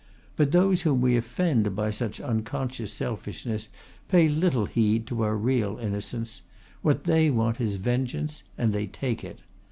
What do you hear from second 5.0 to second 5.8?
to our real